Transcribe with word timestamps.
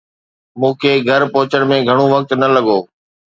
مون 0.61 0.71
کي 0.81 0.91
گهر 1.07 1.23
پهچڻ 1.33 1.61
۾ 1.73 1.77
گهڻو 1.87 2.05
وقت 2.13 2.29
نه 2.41 2.47
لڳو 2.55 2.79